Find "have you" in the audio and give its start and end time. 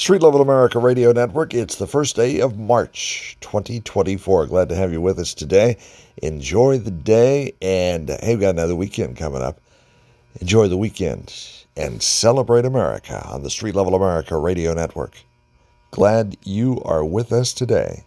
4.74-5.00